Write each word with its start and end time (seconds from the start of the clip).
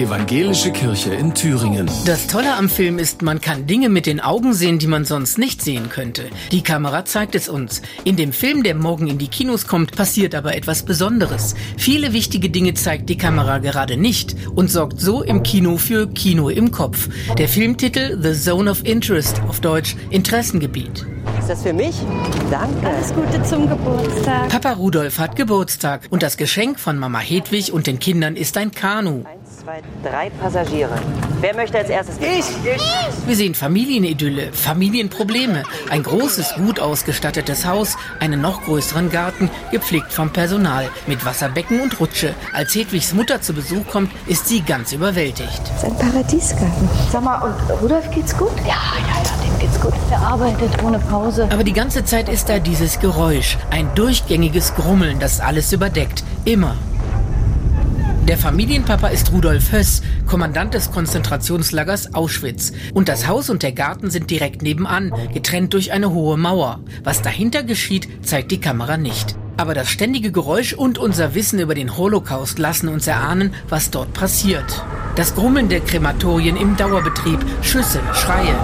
Evangelische 0.00 0.72
Kirche 0.72 1.12
in 1.12 1.34
Thüringen. 1.34 1.86
Das 2.06 2.26
Tolle 2.26 2.54
am 2.54 2.70
Film 2.70 2.98
ist, 2.98 3.20
man 3.20 3.42
kann 3.42 3.66
Dinge 3.66 3.90
mit 3.90 4.06
den 4.06 4.18
Augen 4.18 4.54
sehen, 4.54 4.78
die 4.78 4.86
man 4.86 5.04
sonst 5.04 5.36
nicht 5.36 5.60
sehen 5.60 5.90
könnte. 5.90 6.30
Die 6.52 6.62
Kamera 6.62 7.04
zeigt 7.04 7.34
es 7.34 7.50
uns. 7.50 7.82
In 8.04 8.16
dem 8.16 8.32
Film, 8.32 8.62
der 8.62 8.74
morgen 8.74 9.08
in 9.08 9.18
die 9.18 9.28
Kinos 9.28 9.66
kommt, 9.66 9.94
passiert 9.94 10.34
aber 10.34 10.56
etwas 10.56 10.84
Besonderes. 10.84 11.54
Viele 11.76 12.14
wichtige 12.14 12.48
Dinge 12.48 12.72
zeigt 12.72 13.10
die 13.10 13.18
Kamera 13.18 13.58
gerade 13.58 13.98
nicht 13.98 14.34
und 14.54 14.70
sorgt 14.70 14.98
so 14.98 15.22
im 15.22 15.42
Kino 15.42 15.76
für 15.76 16.08
Kino 16.08 16.48
im 16.48 16.70
Kopf. 16.70 17.10
Der 17.36 17.48
Filmtitel 17.48 18.18
The 18.22 18.32
Zone 18.32 18.70
of 18.70 18.86
Interest, 18.86 19.42
auf 19.48 19.60
Deutsch 19.60 19.96
Interessengebiet. 20.08 21.04
Ist 21.38 21.50
das 21.50 21.62
für 21.62 21.74
mich? 21.74 21.96
Danke. 22.50 22.86
Alles 22.86 23.12
Gute 23.12 23.42
zum 23.42 23.68
Geburtstag. 23.68 24.48
Papa 24.48 24.72
Rudolf 24.72 25.18
hat 25.18 25.36
Geburtstag 25.36 26.06
und 26.08 26.22
das 26.22 26.38
Geschenk 26.38 26.80
von 26.80 26.98
Mama 26.98 27.18
Hedwig 27.18 27.72
und 27.72 27.86
den 27.86 27.98
Kindern 27.98 28.36
ist 28.36 28.56
ein 28.56 28.70
Kanu. 28.70 29.24
Zwei, 29.70 29.82
drei 30.10 30.30
Passagiere. 30.30 30.90
Wer 31.40 31.54
möchte 31.54 31.78
als 31.78 31.88
erstes? 31.88 32.16
Ich! 32.18 32.44
Wir 33.24 33.36
sehen 33.36 33.54
Familienidylle, 33.54 34.52
Familienprobleme, 34.52 35.62
ein 35.90 36.02
großes, 36.02 36.54
gut 36.56 36.80
ausgestattetes 36.80 37.64
Haus, 37.64 37.96
einen 38.18 38.40
noch 38.40 38.64
größeren 38.64 39.10
Garten, 39.10 39.48
gepflegt 39.70 40.12
vom 40.12 40.32
Personal, 40.32 40.90
mit 41.06 41.24
Wasserbecken 41.24 41.80
und 41.82 42.00
Rutsche. 42.00 42.34
Als 42.52 42.74
Hedwigs 42.74 43.14
Mutter 43.14 43.42
zu 43.42 43.52
Besuch 43.52 43.86
kommt, 43.86 44.10
ist 44.26 44.48
sie 44.48 44.60
ganz 44.60 44.92
überwältigt. 44.92 45.60
Das 45.68 45.84
ist 45.84 45.84
ein 45.84 45.98
Paradiesgarten. 45.98 46.88
Sag 47.12 47.22
mal, 47.22 47.40
und 47.40 47.80
Rudolf 47.80 48.10
geht's 48.10 48.36
gut? 48.36 48.50
Ja, 48.66 48.66
ja, 48.66 49.22
ja, 49.22 49.44
dem 49.44 49.58
geht's 49.60 49.80
gut. 49.80 49.94
Er 50.10 50.18
arbeitet 50.18 50.82
ohne 50.82 50.98
Pause. 50.98 51.46
Aber 51.52 51.62
die 51.62 51.74
ganze 51.74 52.04
Zeit 52.04 52.28
ist 52.28 52.48
da 52.48 52.58
dieses 52.58 52.98
Geräusch, 52.98 53.56
ein 53.70 53.88
durchgängiges 53.94 54.74
Grummeln, 54.74 55.20
das 55.20 55.38
alles 55.38 55.72
überdeckt. 55.72 56.24
Immer. 56.44 56.74
Der 58.30 58.38
Familienpapa 58.38 59.08
ist 59.08 59.32
Rudolf 59.32 59.72
Höss, 59.72 60.02
Kommandant 60.24 60.74
des 60.74 60.92
Konzentrationslagers 60.92 62.14
Auschwitz. 62.14 62.70
Und 62.94 63.08
das 63.08 63.26
Haus 63.26 63.50
und 63.50 63.64
der 63.64 63.72
Garten 63.72 64.08
sind 64.08 64.30
direkt 64.30 64.62
nebenan, 64.62 65.12
getrennt 65.34 65.74
durch 65.74 65.90
eine 65.90 66.12
hohe 66.12 66.36
Mauer. 66.36 66.78
Was 67.02 67.22
dahinter 67.22 67.64
geschieht, 67.64 68.06
zeigt 68.24 68.52
die 68.52 68.60
Kamera 68.60 68.98
nicht. 68.98 69.34
Aber 69.56 69.74
das 69.74 69.90
ständige 69.90 70.30
Geräusch 70.30 70.74
und 70.74 70.96
unser 70.96 71.34
Wissen 71.34 71.58
über 71.58 71.74
den 71.74 71.96
Holocaust 71.96 72.60
lassen 72.60 72.88
uns 72.88 73.08
erahnen, 73.08 73.52
was 73.68 73.90
dort 73.90 74.12
passiert. 74.12 74.84
Das 75.16 75.34
Grummeln 75.34 75.68
der 75.68 75.80
Krematorien 75.80 76.56
im 76.56 76.76
Dauerbetrieb, 76.76 77.44
Schüsse, 77.62 77.98
Schreie. 78.14 78.54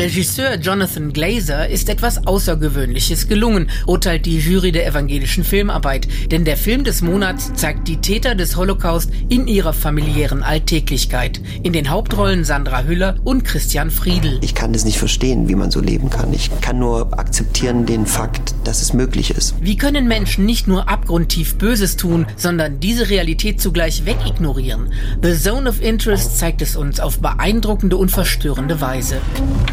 Regisseur 0.00 0.54
Jonathan 0.58 1.12
Glazer 1.12 1.68
ist 1.68 1.90
etwas 1.90 2.26
Außergewöhnliches 2.26 3.28
gelungen, 3.28 3.68
urteilt 3.86 4.24
die 4.24 4.38
Jury 4.38 4.72
der 4.72 4.86
evangelischen 4.86 5.44
Filmarbeit. 5.44 6.08
Denn 6.30 6.46
der 6.46 6.56
Film 6.56 6.84
des 6.84 7.02
Monats 7.02 7.52
zeigt 7.52 7.86
die 7.86 7.98
Täter 7.98 8.34
des 8.34 8.56
Holocaust 8.56 9.10
in 9.28 9.46
ihrer 9.46 9.74
familiären 9.74 10.42
Alltäglichkeit. 10.42 11.42
In 11.62 11.74
den 11.74 11.90
Hauptrollen 11.90 12.44
Sandra 12.44 12.84
Hüller 12.84 13.16
und 13.24 13.44
Christian 13.44 13.90
Friedel. 13.90 14.38
Ich 14.40 14.54
kann 14.54 14.72
das 14.72 14.86
nicht 14.86 14.96
verstehen, 14.96 15.50
wie 15.50 15.54
man 15.54 15.70
so 15.70 15.80
leben 15.80 16.08
kann. 16.08 16.32
Ich 16.32 16.50
kann 16.62 16.78
nur 16.78 17.18
akzeptieren 17.18 17.84
den 17.84 18.06
Fakt, 18.06 18.54
dass 18.70 18.82
es 18.82 18.92
möglich 18.92 19.32
ist. 19.32 19.56
Wie 19.60 19.76
können 19.76 20.06
Menschen 20.06 20.46
nicht 20.46 20.68
nur 20.68 20.88
abgrundtief 20.88 21.58
Böses 21.58 21.96
tun, 21.96 22.24
sondern 22.36 22.78
diese 22.78 23.10
Realität 23.10 23.60
zugleich 23.60 24.06
wegignorieren? 24.06 24.92
The 25.24 25.36
Zone 25.36 25.68
of 25.68 25.82
Interest 25.82 26.38
zeigt 26.38 26.62
es 26.62 26.76
uns 26.76 27.00
auf 27.00 27.18
beeindruckende 27.18 27.96
und 27.96 28.12
verstörende 28.12 28.80
Weise. 28.80 29.16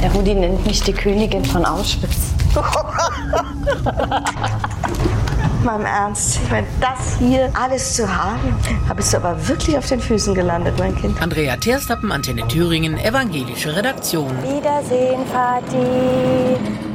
Der 0.01 0.11
Rudi 0.13 0.33
nennt 0.33 0.65
mich 0.65 0.81
die 0.81 0.93
Königin 0.93 1.45
von 1.45 1.63
Auschwitz. 1.63 2.33
Mal 5.63 5.79
im 5.79 5.85
Ernst, 5.85 6.39
ich 6.43 6.49
meine, 6.49 6.65
das 6.81 7.19
hier 7.19 7.51
alles 7.53 7.93
zu 7.93 8.11
haben, 8.11 8.55
bist 8.95 9.13
du 9.13 9.17
aber 9.17 9.47
wirklich 9.47 9.77
auf 9.77 9.87
den 9.87 9.99
Füßen 9.99 10.33
gelandet, 10.33 10.73
mein 10.79 10.95
Kind. 10.95 11.21
Andrea 11.21 11.55
Terstappen, 11.57 12.11
Antenne 12.11 12.47
Thüringen, 12.47 12.97
evangelische 12.97 13.75
Redaktion. 13.75 14.31
Wiedersehen, 14.41 15.19
Vati. 15.31 16.86